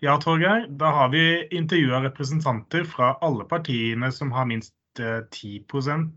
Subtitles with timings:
[0.00, 0.66] Ja, Torgeir.
[0.68, 5.64] Da har vi intervjua representanter fra alle partiene som har minst 10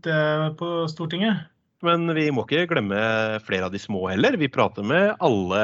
[0.06, 1.48] eh, på Stortinget.
[1.82, 2.98] Men vi må ikke glemme
[3.42, 4.38] flere av de små heller.
[4.38, 5.62] Vi prater med alle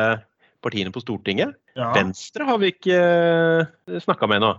[0.63, 1.55] partiene på Stortinget.
[1.79, 1.93] Ja.
[1.95, 4.57] Venstre har vi ikke eh, snakka med ennå.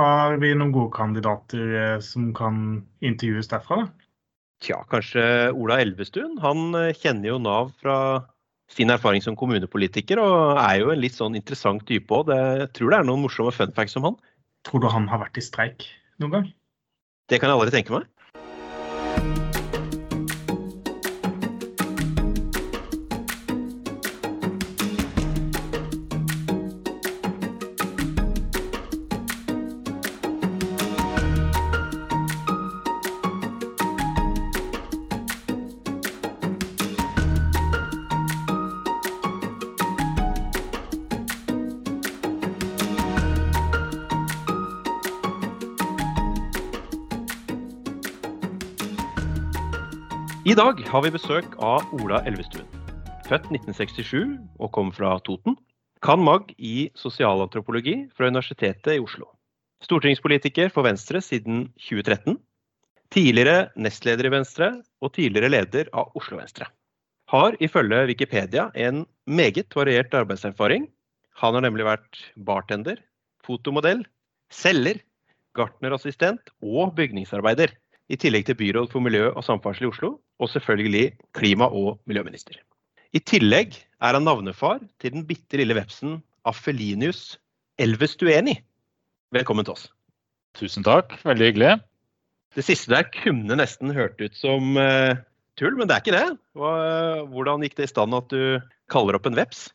[0.00, 3.84] Har vi noen gode kandidater eh, som kan intervjues derfra?
[4.62, 6.38] Tja, kanskje Ola Elvestuen.
[6.40, 7.98] Han kjenner jo Nav fra
[8.72, 12.32] sin erfaring som kommunepolitiker, og er jo en litt sånn interessant type òg.
[12.32, 14.18] Jeg tror det er noen morsomme fun facts om han.
[14.66, 15.86] Tror du han har vært i streik
[16.22, 16.50] noen gang?
[17.30, 18.08] Det kan jeg aldri tenke meg.
[50.42, 52.66] I dag har vi besøk av Ola Elvestuen.
[53.28, 55.54] Født 1967 og kom fra Toten.
[56.02, 59.28] Kan mag i sosialantropologi fra Universitetet i Oslo.
[59.86, 62.40] Stortingspolitiker for Venstre siden 2013.
[63.14, 66.66] Tidligere nestleder i Venstre og tidligere leder av Oslo Venstre.
[67.30, 70.88] Har ifølge Wikipedia en meget variert arbeidserfaring.
[71.38, 72.98] Han har nemlig vært bartender,
[73.46, 74.02] fotomodell,
[74.50, 74.98] selger,
[75.54, 77.78] gartnerassistent og bygningsarbeider
[78.12, 82.58] i tillegg til byråd for miljø og samferdsel i Oslo, og selvfølgelig klima- og miljøminister.
[83.14, 86.18] I tillegg er han navnefar til den bitte lille vepsen
[86.48, 87.38] Afelinius
[87.78, 88.56] Elvestueni.
[89.32, 89.90] Velkommen til oss.
[90.58, 91.76] Tusen takk, veldig hyggelig.
[92.56, 95.14] Det siste der kunne nesten hørt ut som uh,
[95.56, 96.26] tull, men det er ikke det.
[97.32, 98.58] Hvordan gikk det i stand at du
[98.92, 99.70] kaller opp en veps?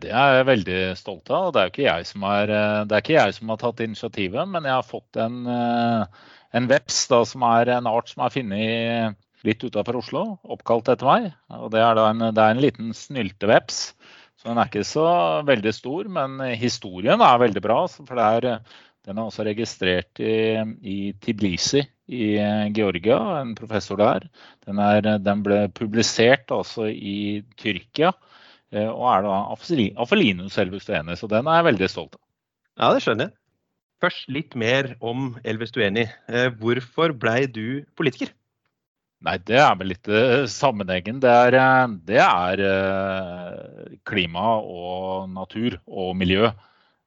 [0.00, 1.48] Det er jeg veldig stolt av.
[1.54, 4.44] Det er, ikke jeg som, er, eh, det er ikke jeg som har tatt initiativet,
[4.52, 6.20] men jeg har fått en uh,
[6.56, 11.08] en veps da, som er en art som er funnet litt utafor Oslo, oppkalt etter
[11.08, 11.30] meg.
[11.56, 13.80] Og det er, en, det er en liten snylteveps.
[14.40, 15.08] Så den er ikke så
[15.48, 17.82] veldig stor, men historien er veldig bra.
[17.92, 18.46] For er,
[19.08, 20.34] den er også registrert i,
[20.80, 22.30] i, Tiblisi i
[22.76, 24.26] Georgia, en professor der.
[24.66, 28.14] Den, er, den ble publisert også i Tyrkia
[28.72, 29.36] eh, og er da
[30.02, 31.16] Afelinus elvestueni.
[31.16, 32.24] så den er jeg veldig stolt av.
[32.80, 33.36] Ja, det skjønner jeg.
[34.00, 36.06] Først litt mer om Elves Dueni.
[36.32, 38.32] Eh, hvorfor blei du politiker?
[39.26, 41.18] Nei, Det er vel litt uh, sammenhengen.
[41.20, 46.48] Det er, eh, det er uh, klima og natur og miljø.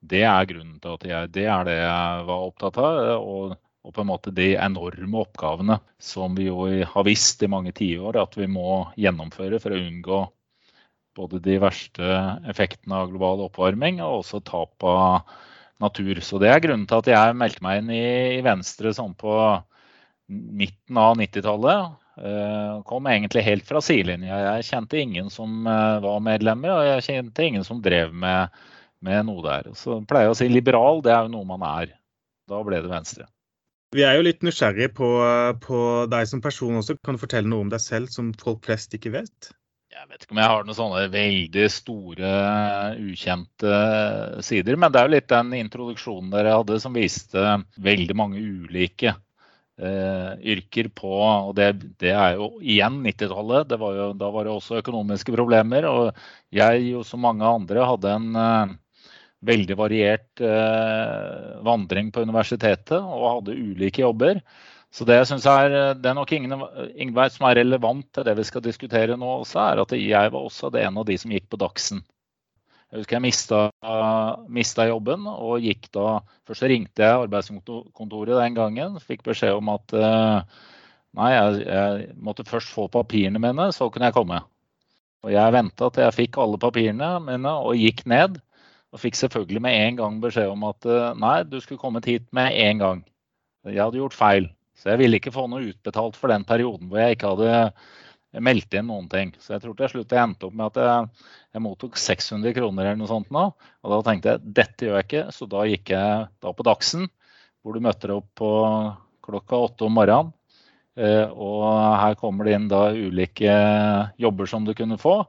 [0.04, 3.00] Det er grunnen til at jeg Det er det jeg var opptatt av.
[3.24, 7.74] Og, og på en måte de enorme oppgavene som vi jo har visst i mange
[7.76, 10.22] tiår at vi må gjennomføre for å unngå
[11.18, 12.14] både de verste
[12.50, 15.26] effektene av global oppvarming og også tap av
[15.82, 16.22] natur.
[16.22, 19.34] Så det er grunnen til at jeg meldte meg inn i Venstre sånn på
[20.30, 22.03] midten av 90-tallet.
[22.18, 24.38] Eh, kom egentlig helt fra sidelinja.
[24.58, 28.54] Jeg kjente ingen som eh, var medlemmer, og jeg kjente ingen som drev med,
[29.02, 29.72] med noe der.
[29.78, 31.96] Så pleier jeg å si liberal, det er jo noe man er.
[32.50, 33.26] Da ble det Venstre.
[33.94, 35.10] Vi er jo litt nysgjerrige på,
[35.62, 35.80] på
[36.10, 36.98] deg som person også.
[37.06, 39.52] Kan du fortelle noe om deg selv som folk flest ikke vet?
[39.94, 42.32] Jeg vet ikke om jeg har noen sånne veldig store,
[42.98, 43.74] ukjente
[44.46, 44.80] sider.
[44.82, 47.44] Men det er jo litt den introduksjonen dere hadde som viste
[47.86, 49.14] veldig mange ulike
[49.82, 53.72] yrker på Og det, det, er jo igjen 90-tallet.
[53.72, 55.88] Da var det også økonomiske problemer.
[55.90, 56.20] Og
[56.54, 58.76] jeg, og som mange andre, hadde en uh,
[59.48, 64.44] veldig variert uh, vandring på universitetet og hadde ulike jobber.
[64.94, 68.46] Så det, jeg synes er, det er nok ingen som er relevant til det vi
[68.46, 71.48] skal diskutere nå, også, er at jeg var også det en av de som gikk
[71.50, 72.04] på Dagsen.
[72.94, 73.24] Jeg husker jeg
[74.54, 79.00] mista, jobben og gikk da Først ringte jeg arbeidskontoret den gangen.
[79.02, 84.14] Fikk beskjed om at nei, jeg, jeg måtte først få papirene mine, så kunne jeg
[84.14, 84.44] komme.
[85.26, 88.38] Og jeg venta til jeg fikk alle papirene mine og gikk ned.
[88.94, 90.86] Og fikk selvfølgelig med en gang beskjed om at
[91.18, 93.04] nei, du skulle kommet hit med en gang.
[93.66, 94.52] Jeg hadde gjort feil.
[94.78, 97.58] Så jeg ville ikke få noe utbetalt for den perioden hvor jeg ikke hadde
[98.42, 99.34] meldt inn noen ting.
[99.40, 102.88] Så jeg tror til slutt jeg endte opp med at jeg, jeg mottok 600 kroner
[102.88, 103.44] eller noe sånt nå.
[103.54, 107.10] Og da tenkte jeg dette gjør jeg ikke, så da gikk jeg da på Dagsen,
[107.62, 108.52] hvor du møter opp på
[109.24, 110.34] klokka åtte om morgenen.
[110.94, 111.64] Eh, og
[111.98, 113.54] her kommer det inn da ulike
[114.22, 115.22] jobber som du kunne få.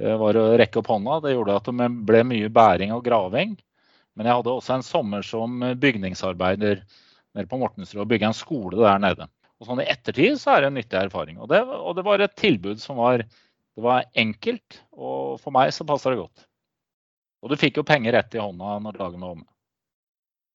[0.00, 1.20] Det var å rekke opp hånda.
[1.24, 3.56] Det gjorde at det ble mye bæring og graving.
[4.16, 6.82] Men jeg hadde også en sommer som bygningsarbeider
[7.32, 9.28] nede på Mortensrud og bygge en skole der nede.
[9.62, 11.38] Og sånn I ettertid så er det en nyttig erfaring.
[11.38, 13.22] Og det, og det var et tilbud som var,
[13.78, 16.48] var, enkelt, og for meg så passa det godt.
[17.42, 19.46] Og du fikk jo penger rett i hånda når dagen var omme.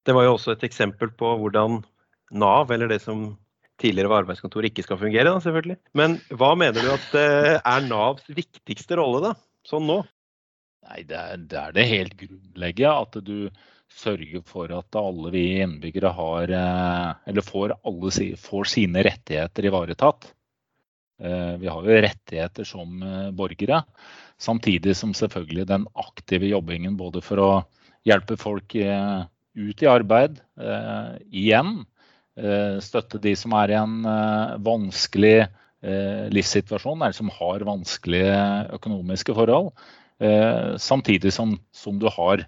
[0.07, 1.81] Det var jo også et eksempel på hvordan
[2.35, 3.29] Nav, eller det som
[3.79, 5.77] tidligere var arbeidskontor, ikke skal fungere, da, selvfølgelig.
[5.95, 9.33] Men hva mener du at eh, er Navs viktigste rolle, da,
[9.67, 10.01] sånn nå?
[10.87, 13.37] Nei, det er, det er det helt grunnleggende at du
[13.93, 18.11] sørger for at alle vi innbyggere har eh, får, alle,
[18.41, 20.29] får sine rettigheter ivaretatt.
[21.23, 23.01] Eh, vi har jo rettigheter som
[23.37, 23.83] borgere.
[24.37, 27.51] Samtidig som selvfølgelig den aktive jobbingen både for å
[28.07, 30.37] hjelpe folk ut i arbeid
[31.33, 31.79] igjen,
[32.37, 38.35] Eh, støtte de som er i en eh, vanskelig eh, livssituasjon, eller som har vanskelige
[38.77, 39.71] økonomiske forhold.
[40.81, 42.41] Samtidig som, som du har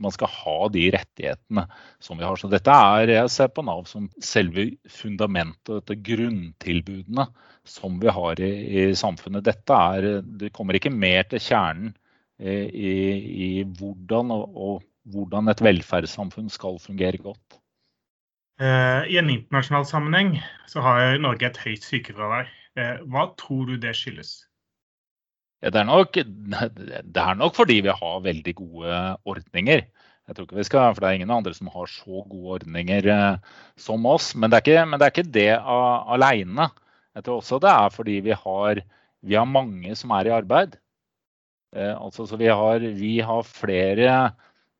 [0.00, 1.66] man skal ha de rettighetene
[2.02, 2.40] som vi har.
[2.40, 7.26] Så dette er, Jeg ser på Nav som selve fundamentet, dette grunntilbudene
[7.68, 8.52] som vi har i,
[8.82, 9.44] i samfunnet.
[9.44, 11.94] Dette er, Det kommer ikke mer til kjernen
[12.40, 12.92] i,
[13.46, 17.60] i hvordan, og, og, hvordan et velferdssamfunn skal fungere godt.
[18.60, 20.34] Eh, I en internasjonal sammenheng
[20.68, 22.48] så har Norge et høyt sykefravær.
[22.76, 24.49] Eh, hva tror du det skyldes?
[25.60, 29.82] Det, er nok, det er nok fordi vi har veldig gode ordninger.
[30.30, 33.08] Jeg tror ikke vi skal, for Det er ingen andre som har så gode ordninger
[33.10, 34.32] eh, som oss.
[34.34, 35.50] Men det er ikke, det, er ikke det
[36.16, 36.70] alene.
[37.18, 38.82] Jeg tror også det er fordi vi har,
[39.26, 40.78] vi har mange som er i arbeid.
[41.74, 44.14] Eh, altså, så vi har, vi har flere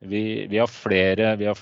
[0.01, 1.59] vi, vi, har flere, vi har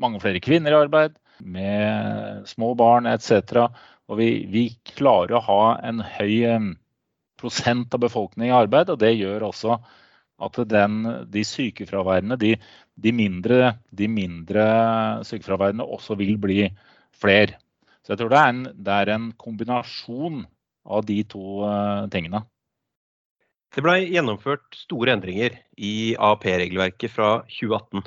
[0.00, 3.66] mange flere kvinner i arbeid med små barn etc.
[4.08, 6.46] Og vi, klarer å ha en høy
[7.44, 8.90] av befolkningen i arbeid.
[8.90, 9.78] og Det gjør også
[10.42, 12.54] at den, de sykefraværende, de,
[12.96, 14.64] de, mindre, mindre
[15.26, 16.66] sykefraværende også vil bli
[17.14, 17.58] flere.
[18.02, 20.42] Så jeg tror det er en, det er en kombinasjon
[20.90, 22.42] av de to uh, tingene.
[23.72, 28.02] Det ble gjennomført store endringer i AAP-regelverket fra 2018.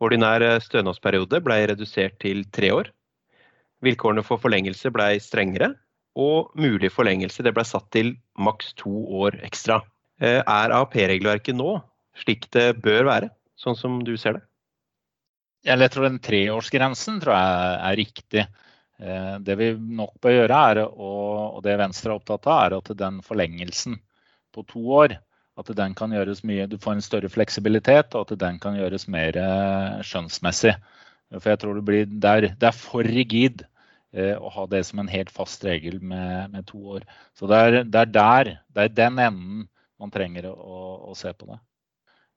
[0.00, 2.88] Ordinær eh, stønadsperiode ble redusert til tre år.
[3.84, 5.74] Vilkårene for forlengelse ble strengere,
[6.18, 8.92] og mulig forlengelse det ble satt til maks to
[9.22, 9.80] år ekstra.
[10.20, 11.78] Eh, er AAP-regelverket nå
[12.20, 14.44] slik det bør være, sånn som du ser det?
[15.66, 18.44] Jeg tror den treårsgrensen tror jeg er riktig.
[19.00, 22.94] Eh, det vi nok bør gjøre, er, og det Venstre er opptatt av, er at
[23.02, 23.98] den forlengelsen
[24.54, 25.18] på to år
[25.60, 29.06] at den kan gjøres mye, Du får en større fleksibilitet, og at den kan gjøres
[29.08, 30.74] mer eh, skjønnsmessig.
[31.36, 33.64] For jeg tror det, blir, det, er, det er for rigid
[34.14, 37.06] eh, å ha det som en helt fast regel med, med to år.
[37.38, 39.64] Så det er, det er, der, det er den enden
[40.00, 41.60] man trenger å, å se på det.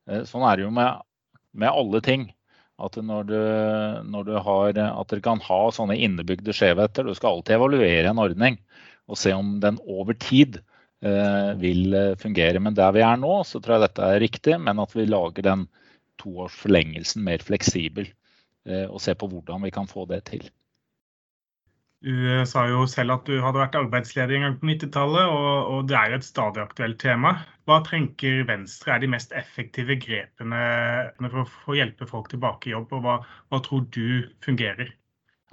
[0.10, 1.04] Eh, sånn er det jo med,
[1.52, 2.28] med alle ting.
[2.84, 3.40] At når du,
[4.10, 7.06] når du har, at dere kan ha sånne innebygde skjevheter.
[7.06, 8.58] Du skal alltid evaluere en ordning
[9.06, 10.58] og se om den over tid
[11.04, 12.60] Eh, vil eh, fungere.
[12.64, 15.44] Men der vi er nå, så tror jeg dette er riktig, men at vi lager
[15.44, 15.66] den
[16.22, 18.08] toårsforlengelsen mer fleksibel.
[18.64, 20.46] Eh, og ser på hvordan vi kan få det til.
[22.04, 25.86] Du sa jo selv at du hadde vært arbeidsledig en gang på 90-tallet, og, og,
[25.88, 27.38] det er jo et stadig aktuelt tema.
[27.64, 30.66] Hva tenker Venstre er de mest effektive grepene
[31.22, 33.16] for å hjelpe folk tilbake i jobb, og hva,
[33.48, 34.92] hva tror du fungerer?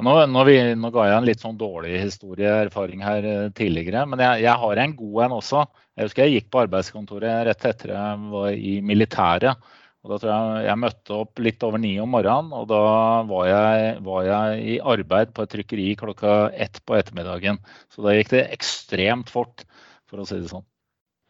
[0.01, 4.23] Nå, nå, vi, nå, ga jeg en litt sånn dårlig historieerfaring her eh, tidligere, men
[4.25, 5.65] jeg, jeg, har en god en også.
[5.95, 9.71] Jeg husker jeg gikk på arbeidskontoret rett etter jeg var i militæret.
[10.01, 12.81] Og Da tror jeg jeg møtte opp litt over ni om morgenen, og da
[13.29, 17.61] var jeg, var jeg i arbeid på et trykkeri klokka ett på ettermiddagen.
[17.93, 19.67] Så da gikk det ekstremt fort,
[20.09, 20.65] for å si det sånn.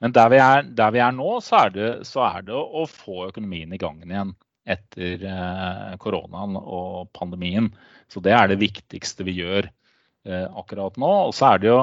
[0.00, 2.86] Men der vi er, der vi er nå, så er, det, så er, det, å
[2.88, 4.32] få økonomien i gang igjen
[4.70, 7.68] etter eh, koronaen og pandemien.
[8.08, 11.10] Så det er det viktigste vi gjør eh, akkurat nå.
[11.28, 11.80] Og så er det jo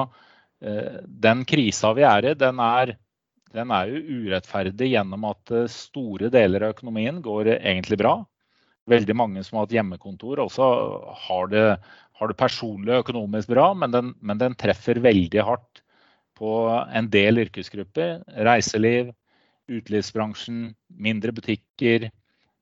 [0.64, 2.96] eh, Den krisa vi er i, den er,
[3.54, 8.18] den er jo urettferdig gjennom at store deler av økonomien går egentlig bra.
[8.88, 10.68] Veldig mange som har hatt hjemmekontor også
[11.28, 11.64] har det,
[12.18, 15.82] har det personlig økonomisk bra, men den, men den treffer veldig hardt
[16.38, 18.22] på en del yrkesgrupper.
[18.48, 19.10] Reiseliv,
[19.68, 22.08] utelivsbransjen, mindre butikker,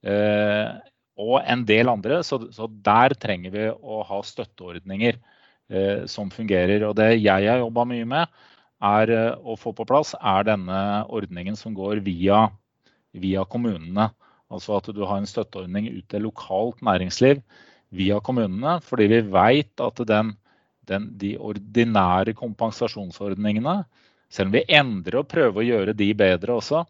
[0.07, 0.69] Eh,
[1.16, 2.21] og en del andre.
[2.26, 6.85] Så, så, der trenger vi å ha støtteordninger eh, som fungerer.
[6.88, 8.43] Og det jeg har jobba mye med
[8.85, 10.80] er eh, å få på plass, er denne
[11.12, 12.47] ordningen som går via,
[13.16, 14.11] via kommunene.
[14.52, 17.40] Altså at du har en støtteordning ut til lokalt næringsliv
[17.97, 18.78] via kommunene.
[18.85, 20.35] Fordi vi vet at den,
[20.87, 23.80] den, de ordinære kompensasjonsordningene,
[24.30, 26.85] selv om vi endrer og prøver å gjøre de bedre også,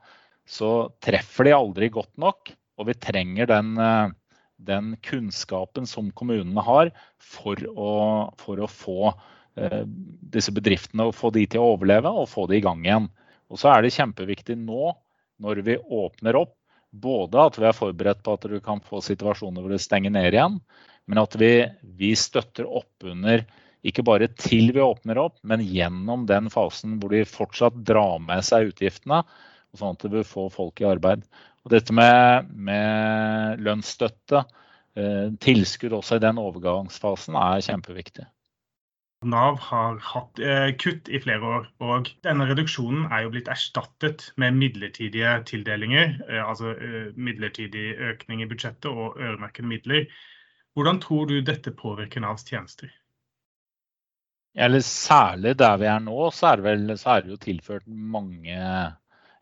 [0.47, 0.71] så
[1.02, 2.52] treffer de aldri godt nok.
[2.76, 4.12] Og vi trenger den, eh,
[4.57, 7.90] den kunnskapen som kommunene har for å,
[8.40, 9.14] for å få
[9.57, 13.09] disse bedriftene og få de til å overleve og få de i gang igjen.
[13.49, 14.93] Og så er det kjempeviktig nå,
[15.43, 16.55] når vi åpner opp,
[16.91, 20.33] både at vi er forberedt på at du kan få situasjoner hvor det stenger ned
[20.33, 20.59] igjen,
[21.07, 21.53] men at vi,
[21.99, 23.45] vi støtter opp under
[23.87, 28.43] ikke bare til vi åpner opp, men gjennom den fasen hvor de fortsatt drar med
[28.47, 29.23] seg utgiftene,
[29.77, 31.27] sånn at vi får folk i arbeid.
[31.67, 34.43] Og dette med, med lønnsstøtte,
[34.99, 38.27] eh, tilskudd også i den overgangsfasen, er kjempeviktig.
[39.25, 44.27] Nav har hatt eh, kutt i flere år, og denne reduksjonen er jo blitt erstattet
[44.37, 46.19] med midlertidige tildelinger.
[46.29, 50.05] Eh, altså eh, midlertidig økning i budsjettet og øremerkede midler.
[50.77, 52.93] Hvordan tror du dette påvirker Navs tjenester?
[54.57, 57.89] Eller særlig der vi er nå, så er det, vel, så er det jo tilført
[57.89, 58.61] mange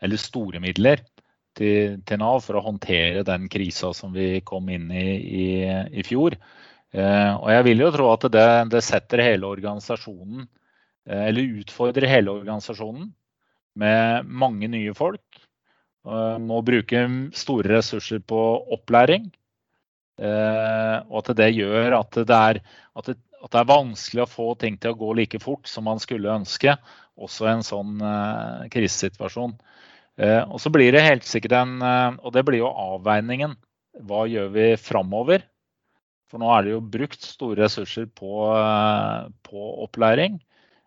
[0.04, 1.02] eller store midler
[1.58, 5.46] til, til, Nav for å håndtere den krisa som vi kom inn i i,
[5.90, 6.34] i fjor.
[6.94, 10.46] Eh, og jeg vil jo tro at det, det setter hele organisasjonen,
[11.08, 13.08] eh, eller utfordrer hele organisasjonen
[13.82, 15.40] med mange nye folk.
[16.06, 17.02] Eh, må bruke
[17.34, 18.42] store ressurser på
[18.78, 19.32] opplæring.
[20.14, 22.58] Og at det gjør at det, er,
[22.94, 25.88] at det, at det er vanskelig å få ting til å gå like fort som
[25.88, 26.76] man skulle ønske,
[27.18, 28.04] også i en sånn
[28.70, 29.56] krisesituasjon.
[30.54, 31.82] Og så blir det helt sikkert en
[32.22, 33.58] Og det blir jo avveiningen.
[34.06, 35.42] Hva gjør vi framover?
[36.30, 38.32] For nå er det jo brukt store ressurser på,
[39.46, 40.40] på opplæring.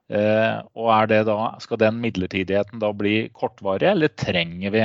[0.10, 4.84] og er det da, skal den midlertidigheten da bli kortvarig, eller trenger vi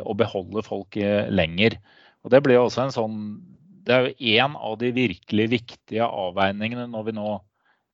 [0.00, 0.98] å beholde folk
[1.30, 1.78] lenger?
[2.24, 3.18] Og Det blir også en sånn
[3.86, 7.28] det er jo en av de virkelig viktige avveiningene når vi nå,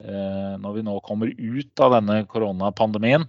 [0.04, 3.26] eh, når vi nå kommer ut av denne koronapandemien.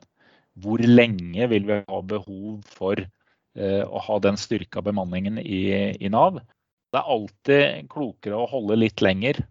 [0.57, 5.61] Hvor lenge vil vi ha behov for eh, å ha den styrka bemanningen i,
[5.93, 6.41] i, Nav?
[6.91, 9.41] Det er alltid klokere å holde litt lenger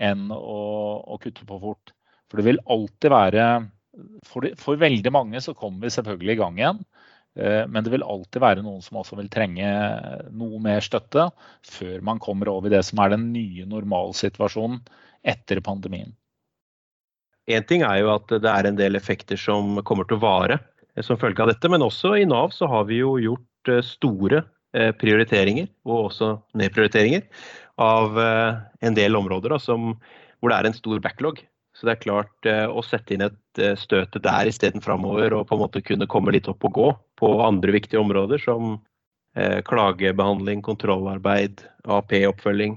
[0.00, 0.60] enn å,
[1.04, 1.92] å kutte på fort.
[2.30, 3.46] For det vil alltid være
[4.26, 6.80] for, for veldig mange så kommer vi selvfølgelig i gang igjen.
[7.38, 9.68] Eh, men det vil alltid være noen som også vil trenge
[10.34, 11.28] noe mer støtte
[11.66, 14.80] før man kommer over i det som er den nye normalsituasjonen
[15.20, 16.14] etter pandemien.
[17.50, 20.60] Én ting er jo at det er en del effekter som kommer til å vare
[21.06, 24.44] som følge av dette, men også i Nav så har vi jo gjort eh, store
[24.72, 27.24] prioriteringer og også nedprioriteringer
[27.82, 29.96] av en del områder da, som,
[30.38, 31.40] hvor det er en stor backlog.
[31.80, 35.46] Så det er klart eh, å sette inn et eh, støte der isteden framover og
[35.48, 36.88] på en måte kunne komme litt opp og gå
[37.20, 38.74] på andre viktige områder som
[39.38, 42.76] eh, klagebehandling, kontrollarbeid, AP-oppfølging,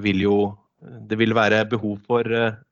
[0.00, 0.38] vil jo
[1.10, 2.22] Det vil være behov for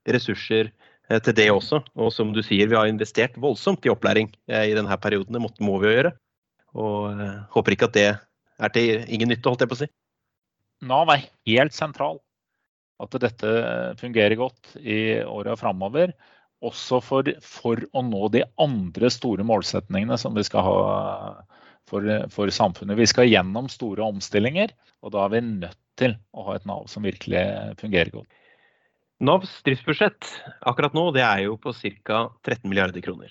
[0.07, 0.71] ressurser
[1.11, 1.81] til det også.
[1.99, 5.35] Og som du sier, vi har investert voldsomt i opplæring i denne perioden.
[5.35, 6.13] Det må vi jo gjøre.
[6.79, 7.19] Og
[7.51, 8.07] håper ikke at det
[8.63, 9.91] er til ingen nytte, holdt jeg på å si.
[10.87, 12.21] Nav er helt sentral
[13.03, 13.53] at dette
[14.01, 16.15] fungerer godt i åra framover.
[16.65, 20.77] Også for, for, å nå de andre store målsetningene som vi skal ha
[21.91, 22.97] for, for, samfunnet.
[22.99, 24.73] Vi skal gjennom store omstillinger,
[25.05, 27.45] og da er vi nødt til å ha et Nav som virkelig
[27.81, 28.29] fungerer godt.
[29.25, 30.29] Navs driftsbudsjett
[30.69, 31.73] akkurat nå det er jo på
[32.05, 32.27] ca.
[32.45, 33.31] 13 milliarder kroner.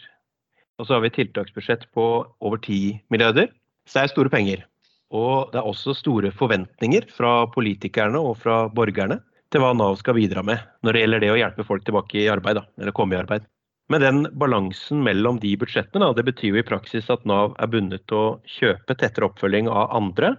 [0.80, 2.06] Og så har vi tiltaksbudsjett på
[2.42, 3.52] over 10 milliarder.
[3.86, 4.66] Så det er store penger.
[5.14, 9.20] Og det er også store forventninger fra politikerne og fra borgerne
[9.54, 12.32] til hva Nav skal bidra med når det gjelder det å hjelpe folk tilbake i
[12.32, 13.46] arbeid, da, eller komme i arbeid.
[13.94, 18.08] Men den balansen mellom de budsjettene, det betyr jo i praksis at Nav er bundet
[18.10, 20.34] til å kjøpe tettere oppfølging av andre,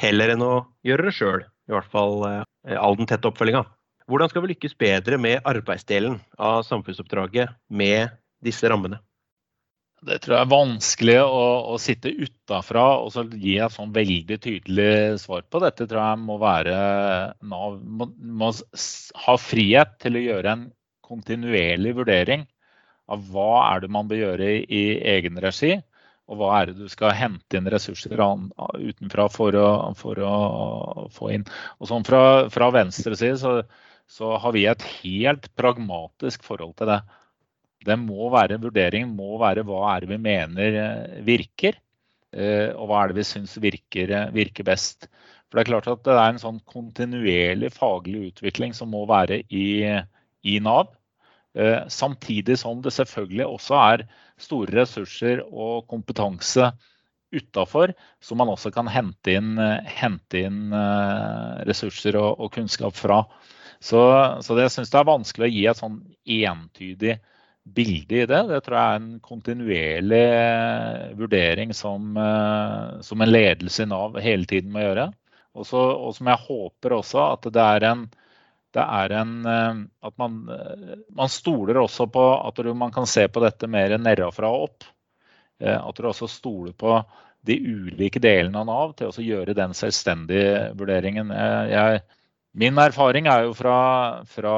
[0.00, 1.44] heller enn å gjøre det sjøl.
[1.70, 3.64] I hvert fall eh, all den tette oppfølginga.
[4.10, 8.12] Hvordan skal vi lykkes bedre med arbeidsdelen av samfunnsoppdraget med
[8.44, 8.98] disse rammene?
[10.00, 11.40] Det tror jeg er vanskelig å,
[11.74, 15.60] å sitte utafra og så gi et sånn veldig tydelig svar på.
[15.60, 16.76] Dette tror jeg må være
[17.44, 18.48] Nav må, må,
[19.26, 20.64] ha frihet til å gjøre en
[21.04, 22.46] kontinuerlig vurdering
[23.10, 24.82] av hva er det man bør gjøre i, i
[25.18, 25.74] egen regi,
[26.30, 30.34] og hva er det du skal hente inn ressurser utenfra for å, for å
[31.12, 31.44] få inn.
[31.82, 32.22] Og sånn fra,
[32.54, 33.56] fra venstre side så,
[34.08, 37.02] så har vi et helt pragmatisk forhold til det
[37.86, 41.78] det må være vurderingen må være hva er det vi mener eh, virker,
[42.34, 45.08] eh, og hva er det vi syns virker, eh, virker, best.
[45.48, 49.42] For Det er klart at det er en sånn kontinuerlig faglig utvikling som må være
[49.48, 49.82] i,
[50.46, 50.92] i Nav.
[51.90, 54.04] Samtidig som det selvfølgelig også er
[54.38, 56.68] store ressurser og kompetanse
[57.34, 57.90] utafor,
[58.22, 60.70] som man også kan hente inn, hente inn
[61.66, 63.24] ressurser og, og, kunnskap fra.
[63.82, 63.98] Så,
[64.46, 65.98] så det, syns jeg er vanskelig å gi et sånn
[66.38, 67.18] entydig
[67.64, 68.42] bilde i det.
[68.48, 74.18] Det tror jeg er en kontinuerlig eh, vurdering som, eh, som en ledelse i Nav
[74.22, 75.10] hele tiden må gjøre.
[75.58, 78.04] Også, og som jeg håper også at det er en,
[78.74, 80.44] det er en eh, At man,
[81.08, 84.88] man, stoler også på at man kan se på dette mer nedenfra og opp.
[85.60, 86.94] At du også stoler på
[87.44, 91.28] de ulike delene av Nav til å gjøre den selvstendige vurderingen.
[91.68, 92.00] Jeg,
[92.52, 93.76] Min erfaring er jo fra,
[94.26, 94.54] fra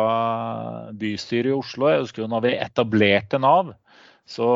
[0.96, 1.90] bystyret i Oslo.
[1.90, 3.74] Jeg husker jo når vi etablerte Nav,
[4.24, 4.48] så,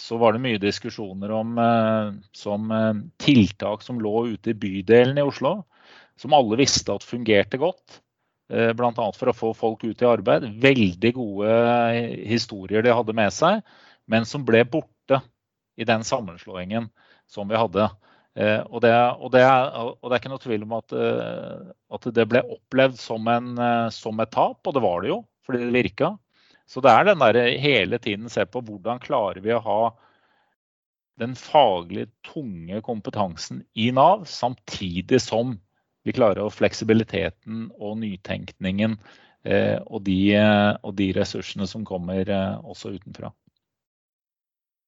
[0.00, 5.20] så var det mye diskusjoner om eh, som eh, tiltak som lå ute i bydelen
[5.20, 5.60] i Oslo.
[6.18, 8.00] Som alle visste at fungerte godt.
[8.50, 9.06] Eh, Bl.a.
[9.14, 10.48] for å få folk ut i arbeid.
[10.62, 11.54] Veldig gode
[12.26, 13.62] historier de hadde med seg,
[14.10, 15.22] men som ble borte
[15.78, 16.90] i den sammenslåingen
[17.30, 17.86] som vi hadde.
[18.34, 21.66] Eh, og det, og, det er, og, det, er, ikke noe tvil om at, eh,
[21.94, 25.20] at det ble opplevd som, en, eh, som, et tap, og det var det jo,
[25.46, 26.14] fordi det virka.
[26.66, 29.82] Så det er den der hele tiden se på hvordan klarer vi å ha
[31.20, 35.54] den faglig tunge kompetansen i Nav, samtidig som
[36.04, 38.96] vi klarer å fleksibiliteten og nytenkningen
[39.44, 40.18] og, de,
[40.80, 42.32] og, de, ressursene som kommer
[42.64, 43.30] også utenfra.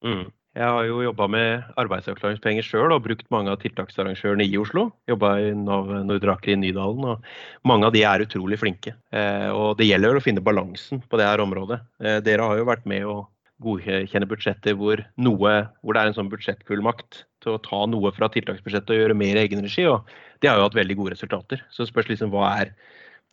[0.03, 0.33] Mm.
[0.57, 4.87] Jeg har jo jobba med arbeidsavklaringspenger sjøl og brukt mange av tiltaksarrangørene i Oslo.
[5.11, 8.95] Jobba i Nav Nordraker i Nydalen, og mange av de er utrolig flinke.
[9.13, 11.83] Eh, og det gjelder å finne balansen på det her området.
[12.01, 13.19] Eh, dere har jo vært med å
[13.67, 18.33] godkjenne budsjetter hvor, noe, hvor det er en sånn budsjettfullmakt til å ta noe fra
[18.33, 19.85] tiltaksbudsjettet og gjøre mer i egenregi.
[19.93, 20.09] Og
[20.41, 21.69] De har jo hatt veldig gode resultater.
[21.69, 22.73] Så spørs liksom hva er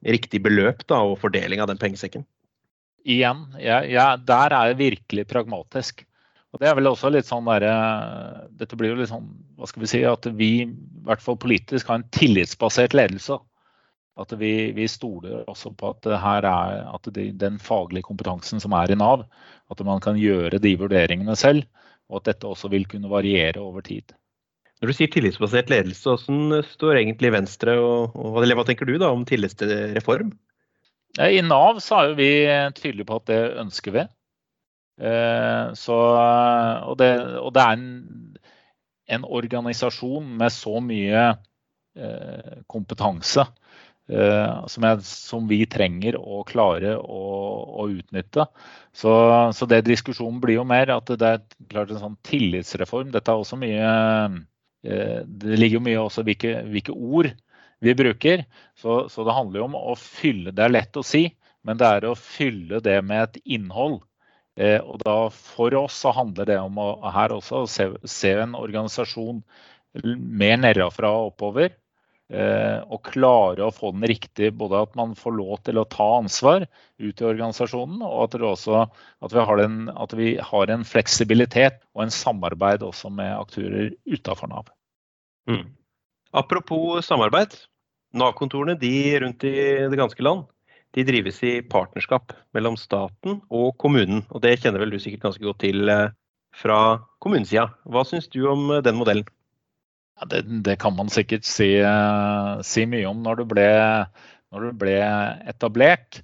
[0.03, 2.27] riktig beløp da, og fordeling av den pengesekken.
[3.07, 6.03] Igjen, ja, ja, der er jeg virkelig pragmatisk.
[6.53, 7.65] Og det er vel også litt sånn der,
[8.59, 9.25] Dette blir jo litt sånn
[9.57, 10.69] hva skal vi si, at vi i
[11.07, 13.39] hvert fall politisk har en tillitsbasert ledelse.
[14.21, 18.75] At vi, vi stoler også på at, her er, at de, den faglige kompetansen som
[18.77, 19.25] er i Nav,
[19.73, 21.65] at man kan gjøre de vurderingene selv.
[22.11, 24.13] Og at dette også vil kunne variere over tid.
[24.83, 28.99] Når du sier tillitsbasert ledelse, hvordan står egentlig Venstre og, og eller hva tenker du
[29.01, 30.33] da om tillitsreform?
[31.23, 32.31] I Nav så er jo vi
[32.77, 34.03] tydelige på at det ønsker vi.
[35.01, 35.95] Eh, så,
[36.85, 37.09] og, det,
[37.39, 38.37] og, det, er en,
[39.09, 41.23] en, organisasjon med så mye
[41.97, 47.23] eh, kompetanse eh, som, jeg, som, vi trenger å klare å,
[47.83, 48.45] å utnytte.
[48.93, 49.15] Så,
[49.57, 51.41] så, det diskusjonen blir jo mer at det er
[51.71, 53.09] klart en sånn tillitsreform.
[53.15, 53.93] Dette er også mye
[54.83, 57.31] Det ligger jo mye også hvilke, hvilke ord
[57.83, 58.45] vi bruker.
[58.77, 61.25] Så, så det handler jo om å fylle Det er lett å si,
[61.63, 64.03] men det er å fylle det med et innhold.
[64.59, 68.57] Eh, og da For oss så handler det om å her også se, se en
[68.57, 69.41] organisasjon
[70.03, 71.73] mer nedenfra og oppover.
[72.33, 76.05] Eh, og klare å få den riktig, både at man får lov til å ta
[76.17, 78.85] ansvar ut i organisasjonen, og at, også,
[79.21, 83.91] at, vi, har en, at vi har en fleksibilitet og en samarbeid også med aktører
[84.09, 84.71] utenfor Nav.
[85.51, 85.67] Mm.
[86.33, 87.53] Apropos samarbeid.
[88.17, 88.77] Nav-kontorene
[89.21, 89.53] rundt i
[89.89, 90.45] det ganske land
[90.93, 94.23] de drives i partnerskap mellom staten og kommunen.
[94.29, 96.11] og Det kjenner vel du sikkert ganske godt til eh,
[96.53, 97.71] fra kommunesida.
[97.89, 99.25] Hva syns du om eh, den modellen?
[100.19, 103.69] Ja, det, det, kan man sikkert si, uh, si mye om når det, ble,
[104.53, 104.99] når det, ble,
[105.49, 106.19] etablert.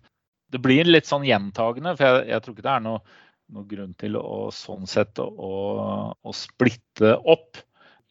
[0.54, 3.02] Det blir litt sånn gjentagende, for jeg, jeg tror ikke det er noe,
[3.50, 5.32] noe grunn til å sånn sett å,
[6.14, 7.58] å, splitte opp.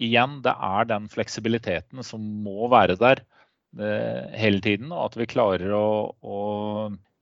[0.03, 3.38] Igjen, det er den fleksibiliteten som må være der Eh,
[3.77, 5.89] hele tiden, og at vi klarer å,
[6.25, 6.39] å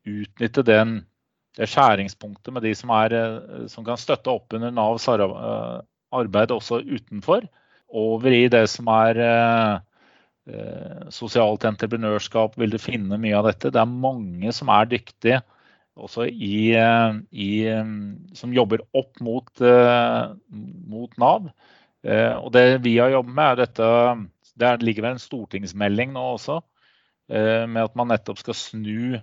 [0.07, 1.01] utnytte den,
[1.57, 5.27] det skjæringspunktet med de som, er, eh, som kan støtte opp under Navs eh,
[6.17, 7.49] arbeid også utenfor,
[7.89, 9.21] over i det som er
[11.11, 13.73] sosialt entreprenørskap, vil du finne mye av dette.
[13.75, 15.41] Det er mange som er dyktige
[15.99, 16.71] også i,
[17.35, 17.49] i,
[18.39, 19.51] som jobber opp mot,
[20.93, 21.49] mot Nav.
[22.07, 23.89] Og det vi har jobbet med, er dette
[24.57, 26.61] det ligger vel en stortingsmelding nå også
[27.31, 29.19] eh, med at man nettopp skal snu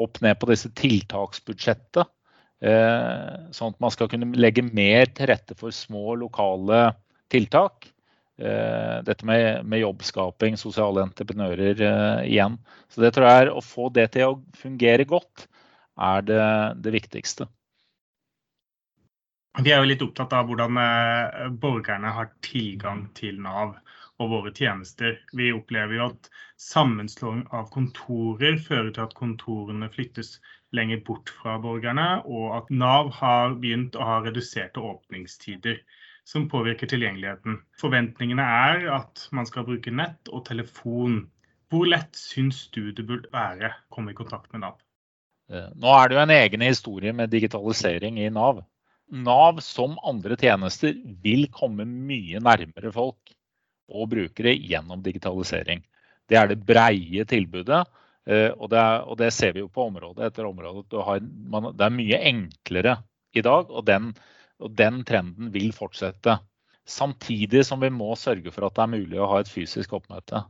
[0.00, 2.10] opp ned på disse tiltaksbudsjettet.
[2.60, 6.90] Eh, sånn at man skal kunne legge mer til rette for små, lokale
[7.32, 7.88] tiltak.
[8.40, 11.80] Eh, dette med, med jobbskaping, sosiale entreprenører
[12.26, 12.58] igjen.
[12.92, 15.48] Så det tror jeg er å få det til å fungere godt,
[16.00, 16.44] er det,
[16.84, 17.48] det viktigste.
[19.60, 20.78] Vi er jo litt opptatt av hvordan
[21.60, 23.74] borgerne har tilgang til Nav
[24.20, 25.16] og våre tjenester.
[25.36, 26.28] Vi opplever jo at
[26.60, 30.36] sammenslåing av kontorer fører til at kontorene flyttes
[30.76, 35.80] lenger bort fra borgerne, og at Nav har begynt å ha reduserte åpningstider
[36.28, 37.58] som påvirker tilgjengeligheten.
[37.80, 41.24] Forventningene er at man skal bruke nett og telefon.
[41.70, 44.78] Hvor lett syns du det burde være å komme i kontakt med Nav?
[45.50, 48.62] Eh, nå er det jo en egen historie med digitalisering i Nav.
[49.10, 53.34] Nav som andre tjenester vil komme mye nærmere folk
[53.90, 55.82] og brukere gjennom digitalisering.
[56.30, 57.82] Det er det breie tilbudet.
[58.28, 60.84] Eh, og det, er, og det ser vi jo på område etter område.
[60.90, 62.98] Det er mye enklere
[63.34, 64.12] i dag, og den,
[64.60, 66.38] og den, trenden vil fortsette.
[66.86, 70.42] Samtidig som vi må sørge for at det er mulig å ha et fysisk oppmøte.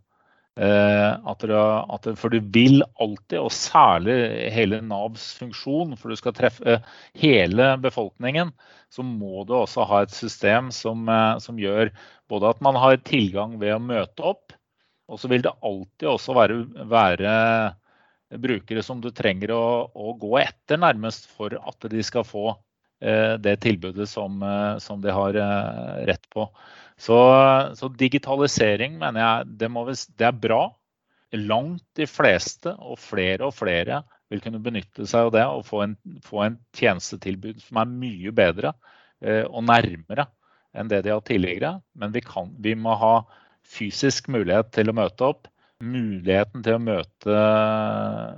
[0.60, 4.16] At det, at det, for du vil alltid, og særlig
[4.52, 6.80] hele Navs funksjon, for du skal treffe
[7.16, 8.50] hele befolkningen,
[8.92, 11.06] så må du også ha et system som,
[11.40, 11.92] som gjør
[12.28, 14.52] både at man har tilgang ved å møte opp,
[15.10, 16.58] og så vil det alltid også være,
[16.90, 17.34] være
[18.38, 22.60] brukere som du trenger å, å, gå etter nærmest for at de skal få eh,
[23.40, 26.46] det tilbudet som, eh, som de har eh, rett på.
[27.00, 27.16] Så,
[27.74, 30.62] så, digitalisering mener jeg det, vi, det, er bra.
[31.32, 35.84] Langt de fleste og flere og flere vil kunne benytte seg av det og få
[35.86, 35.94] en,
[36.26, 38.74] få en tjenestetilbud som er mye bedre
[39.24, 40.28] eh, og nærmere
[40.76, 41.78] enn det de har tidligere.
[41.98, 43.14] Men vi, kan, vi må ha
[43.66, 45.48] fysisk mulighet til å møte opp.
[45.80, 47.40] Muligheten til å møte,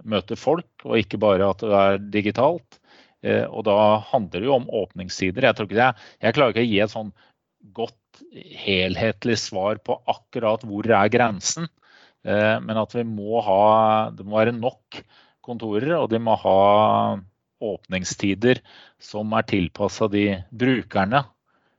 [0.06, 2.78] møte folk, og ikke bare at det er digitalt.
[3.22, 3.76] Eh, og da
[4.10, 5.46] handler det jo om åpningstider.
[5.46, 7.12] Jeg, jeg, jeg, klarer ikke å gi et sånn
[7.76, 7.98] godt,
[8.62, 11.68] helhetlig svar på akkurat hvor er grensen.
[12.26, 15.00] Eh, men at vi må ha Det må være nok
[15.42, 16.58] kontorer, og de må ha
[17.62, 18.60] åpningstider
[19.02, 21.22] som er tilpassa de brukerne,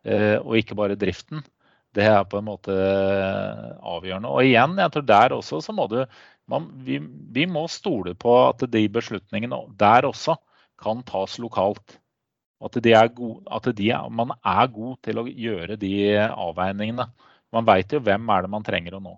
[0.08, 1.44] eh, og ikke bare driften.
[1.94, 4.32] Det er på en måte avgjørende.
[4.32, 6.00] Og igjen, jeg tror der også så må du
[6.52, 6.98] man, vi,
[7.32, 10.36] vi, må stole på at de beslutningene der også
[10.84, 12.00] kan tas lokalt.
[12.64, 17.10] At, er gode, at er, man er god til å gjøre de avveiningene.
[17.54, 19.18] Man veit jo hvem er det man trenger å nå.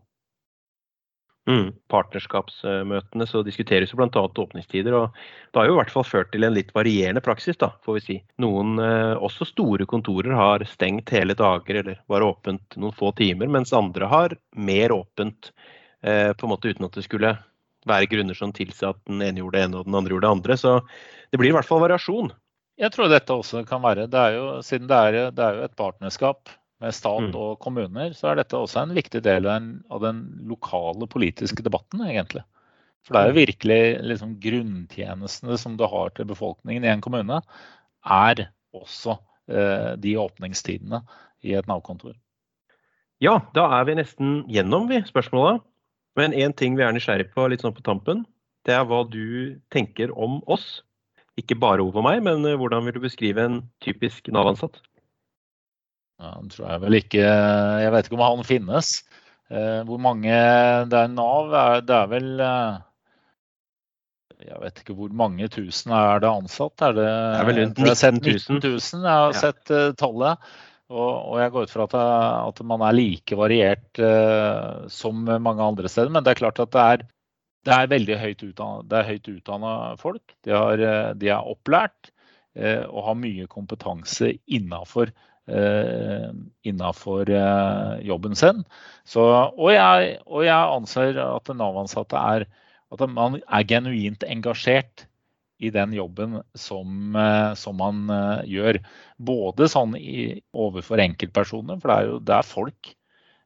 [1.46, 1.76] Mm.
[1.94, 4.24] Partnerskapsmøtene så diskuteres jo bl.a.
[4.26, 4.96] åpningstider.
[4.98, 5.14] og
[5.54, 7.58] Det har jo i hvert fall ført til en litt varierende praksis.
[7.62, 8.18] da, får vi si.
[8.42, 13.48] Noen, eh, også store kontorer, har stengt hele dager eller var åpent noen få timer,
[13.48, 15.52] mens andre har mer åpent
[16.02, 17.38] eh, på en måte uten at det skulle
[17.90, 20.36] være grunner som tilsier at den ene gjorde det ene og den andre gjorde det
[20.38, 20.58] andre.
[20.60, 20.74] Så
[21.32, 22.34] det blir i hvert fall variasjon.
[22.82, 25.68] Jeg tror dette også kan være, det er jo, Siden det er, det er jo
[25.70, 26.52] et partnerskap
[26.84, 27.38] med stat mm.
[27.40, 32.44] og kommuner, så er dette også en viktig del av den lokale politiske debatten, egentlig.
[33.06, 33.40] For det er jo mm.
[33.40, 33.80] virkelig
[34.12, 37.40] liksom, grunntjenestene som du har til befolkningen i en kommune,
[38.06, 38.44] er
[38.76, 39.16] også
[39.48, 41.00] eh, de åpningstidene
[41.46, 42.18] i et Nav-kontor.
[43.24, 45.62] Ja, da er vi nesten gjennom vi, spørsmåla.
[46.16, 48.24] Men én ting vi er nysgjerrig på litt sånn på tampen,
[48.66, 50.82] det er hva du tenker om oss.
[51.40, 54.80] Ikke bare Ove og meg, men eh, hvordan vil du beskrive en typisk Nav-ansatt?
[56.16, 58.92] Ja, han tror jeg vel ikke Jeg vet ikke om han finnes.
[59.52, 60.36] Eh, hvor mange
[60.90, 61.52] Det er Nav,
[61.86, 62.78] det er vel eh,
[64.48, 66.86] Jeg vet ikke hvor mange tusen er det ansatt?
[66.88, 68.64] Er det, det er vel rundt 19 000.
[68.64, 69.04] 000.
[69.04, 69.42] Jeg har ja.
[69.44, 70.50] sett uh, tallet.
[70.94, 71.96] Og, og, jeg går ut fra at,
[72.52, 76.14] at, man er like variert uh, som mange andre steder.
[76.14, 77.06] Men det er klart at det er,
[77.66, 80.36] det er veldig høyt utdanna, folk.
[80.46, 80.84] De, har,
[81.18, 82.12] de, er opplært
[82.60, 85.10] uh, og har mye kompetanse innafor
[85.48, 86.30] eh,
[86.62, 88.64] innafor eh, jobben sin.
[89.04, 89.22] Så,
[89.58, 92.48] og, jeg, og, jeg, anser at Nav-ansatte er
[92.94, 95.08] at man er genuint engasjert
[95.58, 98.80] i den jobben som, eh, som man eh, gjør.
[99.18, 102.92] Både sånn i, overfor enkeltpersoner, for det er jo det er folk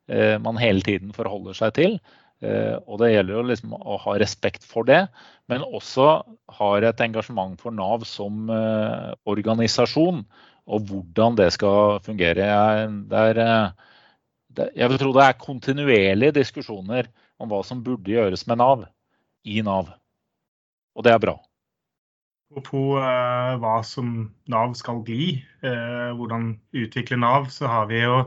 [0.09, 2.01] eh, man hele tiden forholder seg til.
[2.39, 5.01] Og det gjelder jo liksom å ha respekt for det,
[5.51, 6.05] men også
[6.55, 8.47] har et engasjement for Nav som
[9.27, 10.21] organisasjon
[10.63, 12.47] og hvordan det skal fungere.
[13.11, 13.41] Det er,
[14.71, 17.11] jeg vil tro det er kontinuerlige diskusjoner
[17.43, 18.87] om hva som burde gjøres med Nav
[19.43, 19.91] i Nav.
[20.95, 21.35] Og det er bra.
[22.49, 28.23] Apropos eh, hva som Nav skal bli, eh, hvordan utvikle Nav, så har vi jo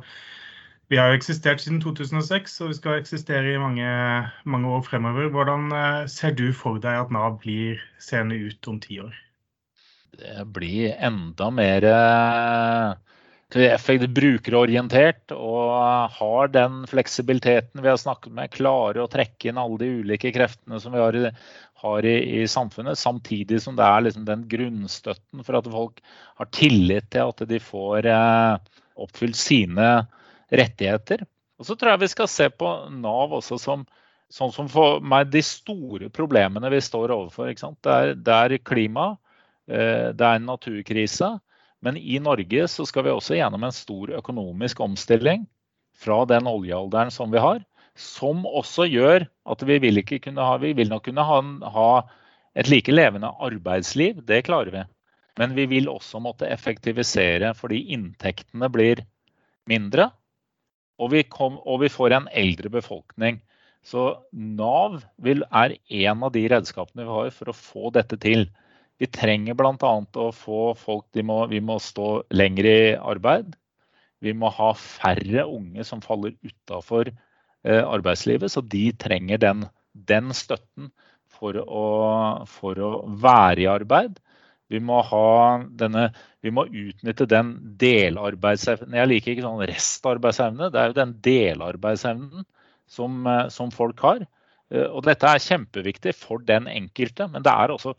[0.92, 3.88] vi har jo eksistert siden 2006 og vi skal eksistere i mange,
[4.44, 5.30] mange år fremover.
[5.32, 9.14] Hvordan uh, ser du for deg at Nav blir seende ut om ti år?
[10.18, 12.88] det blir enda mer eh,
[13.52, 19.90] brukerorientert og har den fleksibiliteten vi har snakket med, klarer å trekke inn alle de
[20.02, 21.30] ulike kreftene som vi har i,
[21.82, 26.00] har i, i samfunnet, samtidig som det er liksom den grunnstøtten for at folk
[26.40, 28.56] har tillit til at de får eh,
[28.96, 30.06] oppfylt sine
[30.52, 31.26] rettigheter.
[31.60, 33.84] Og så tror jeg vi skal se på Nav også som
[34.32, 37.50] sånn som for meg de store problemene vi står overfor.
[37.52, 39.10] Det er, det er klima,
[39.70, 41.28] Eh, det er en naturkrise.
[41.83, 45.47] Men i Norge så skal vi også gjennom en stor økonomisk omstilling
[45.99, 47.62] fra den oljealderen som vi har.
[47.99, 51.40] Som også gjør at vi vil, kunne ha, vi vil nok kunne ha,
[51.75, 51.90] ha
[52.55, 54.23] et like levende arbeidsliv.
[54.25, 54.85] Det klarer vi.
[55.40, 59.03] Men vi vil også måtte effektivisere fordi inntektene blir
[59.68, 60.11] mindre.
[61.03, 63.40] Og vi, kom, og vi får en eldre befolkning.
[63.83, 68.47] Så Nav vil, er en av de redskapene vi har for å få dette til.
[69.02, 69.92] Vi trenger bl.a.
[70.22, 73.56] å få folk må, Vi må stå lenger i arbeid.
[74.22, 77.10] Vi må ha færre unge som faller utafor
[77.64, 80.92] arbeidslivet, så de trenger den, den støtten
[81.30, 81.86] for å,
[82.50, 84.20] for å, være i arbeid.
[84.72, 85.00] Vi må,
[85.78, 86.06] denne,
[86.40, 88.96] vi må utnytte den delarbeidsevnen.
[88.96, 92.46] Jeg liker ikke sånn restarbeidsevne, det er jo den delarbeidsevnen
[92.90, 94.24] som, som folk har.
[94.72, 97.92] Og dette er kjempeviktig for den enkelte, men det er også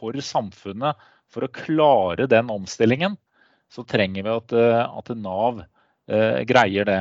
[0.00, 0.98] for samfunnet.
[1.30, 3.14] For å klare den omstillingen,
[3.70, 4.54] så trenger vi at,
[4.90, 7.00] at Nav eh, greier det.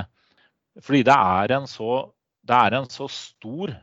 [0.85, 2.03] Fordi det er, så,
[2.45, 3.73] det er en så stor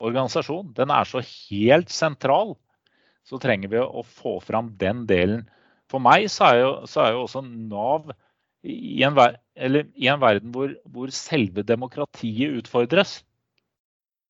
[0.00, 0.72] organisasjon.
[0.76, 2.56] Den er så helt sentral.
[3.28, 5.44] Så trenger vi å få fram den delen.
[5.90, 8.08] For meg så er jo, så er jo også Nav
[8.62, 13.20] i en, i en verden hvor, hvor, selve demokratiet utfordres.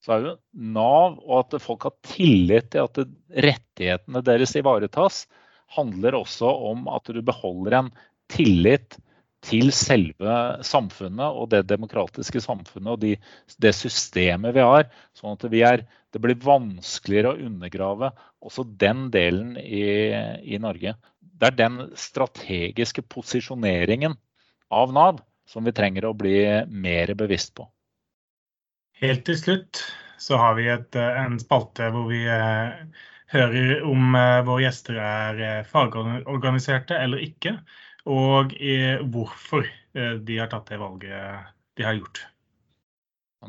[0.00, 3.02] Så er jo Nav og at folk har tillit til at
[3.48, 5.26] rettighetene deres ivaretas,
[5.76, 7.90] handler også om at du beholder en
[8.32, 8.96] tillit
[9.44, 10.32] til selve
[10.66, 13.14] samfunnet og det demokratiske samfunnet og de,
[13.62, 14.88] det systemet vi har.
[15.16, 18.12] Sånn at er, det blir vanskeligere å undergrave
[18.44, 20.12] også den delen i,
[20.44, 20.94] i, Norge.
[21.20, 24.16] Det er den strategiske posisjoneringen
[24.70, 27.64] av Nav som vi trenger å bli mer bevisst på.
[29.00, 29.84] Helt til slutt
[30.20, 32.74] så har vi et, en spalte hvor vi eh,
[33.32, 37.54] hører om eh, våre gjester er eh, fagorganiserte eller ikke
[38.08, 38.52] og
[39.12, 42.22] hvorfor eh, de har tatt det valget de har gjort.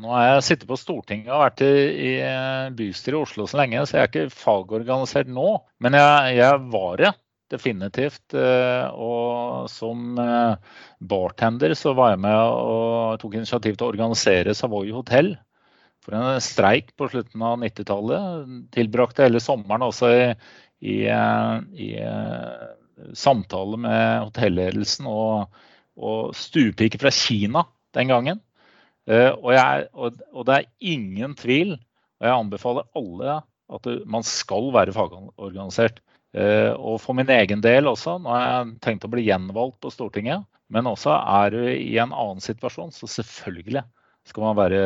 [0.00, 3.60] Nå har jeg sittet på Stortinget og vært i, i eh, bystyret i Oslo så
[3.60, 5.58] lenge, så jeg er ikke fagorganisert nå.
[5.84, 7.12] Men jeg, jeg var det
[7.52, 8.34] definitivt.
[8.34, 10.18] Eh, og som
[10.98, 15.34] bartender så var jeg med og tok initiativ til å organisere Savoy hotell
[16.02, 18.56] for en streik på slutten av 90-tallet.
[18.74, 20.24] Tilbrakte hele sommeren også i,
[20.82, 21.90] i, i
[23.14, 25.52] samtale med hotellledelsen og,
[25.94, 27.62] og stuepiker fra Kina
[27.94, 28.42] den gangen.
[29.06, 31.72] Og, jeg, og, og, det er ingen tvil,
[32.18, 33.38] og jeg anbefaler alle
[33.76, 36.00] at man skal være fagorganisert.
[36.32, 39.92] Uh, og for min egen del også, nå har jeg tenkt å bli gjenvalgt på
[39.92, 43.84] Stortinget, men også er du i en annen situasjon, så selvfølgelig
[44.28, 44.82] skal man være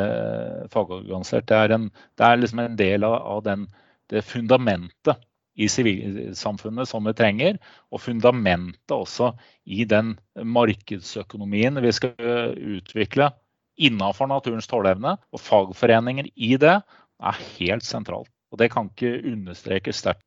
[0.72, 1.46] fagorganisert.
[1.46, 3.66] Det er, en, det er liksom en del av, av den,
[4.10, 5.22] det fundamentet
[5.56, 7.58] i sivilsamfunnet som vi trenger,
[7.92, 9.32] og fundamentet også
[9.64, 13.30] i den markedsøkonomien vi skal utvikle
[13.76, 15.16] innenfor naturens tåleevne.
[15.32, 18.30] Og fagforeninger i det er helt sentralt.
[18.52, 20.24] Og det kan ikke understrekes sterkt.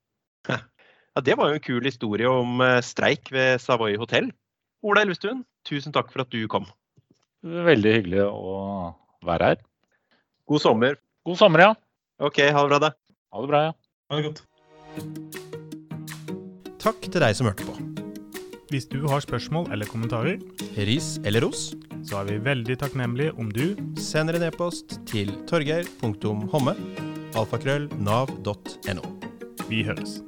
[1.19, 4.29] Ja, det var jo en kul historie om eh, streik ved Savoy hotell.
[4.87, 6.63] Ola Elvestuen, tusen takk for at du kom.
[7.43, 8.53] Veldig hyggelig å
[9.27, 9.57] være her.
[10.47, 10.95] God sommer.
[11.27, 11.73] God sommer, ja.
[12.23, 12.91] OK, ha det bra, da.
[13.35, 13.73] Ha det bra, ja.
[14.07, 14.39] Ha det godt.
[16.79, 17.75] Takk til deg som hørte på.
[18.71, 20.39] Hvis du har spørsmål eller kommentarer,
[20.87, 21.73] ris eller ros,
[22.07, 26.79] så er vi veldig takknemlige om du sender en e-post til torgeir.homme
[27.35, 29.03] alfakrøll nav.no.
[29.67, 30.21] Vi høres.